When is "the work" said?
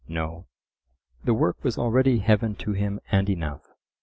1.25-1.63